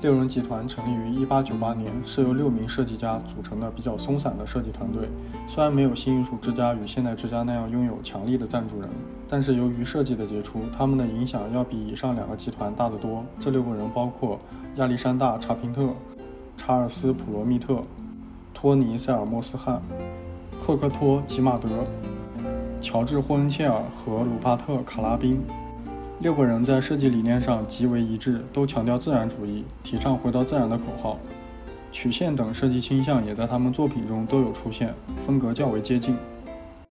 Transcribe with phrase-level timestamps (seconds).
[0.00, 5.08] 六人集团成立于1898年，是由六名设计家组成的比较松散的设计团队。
[5.48, 8.88] 虽然没有新艺术之家与现代之家那样拥有强力的赞助人，
[9.28, 13.24] 但是由于设计的杰出，他们的影响要比以上两个集团大得多。
[13.40, 14.38] 这六个人包括
[14.76, 15.88] 亚历山大·查平特、
[16.56, 17.82] 查尔斯·普罗密特、
[18.54, 19.82] 托尼·塞尔莫斯汉、
[20.62, 21.68] 赫克托·吉马德、
[22.80, 25.40] 乔治·霍恩切尔和鲁帕特·卡拉宾。
[26.20, 31.16] 六个人在设计理念上极为一致，都强调自然主义，提倡“回到自然”的口号。
[31.92, 34.92] 曲线等设计倾向也在他们作品中都有出现，
[35.24, 36.16] 风格较为接近。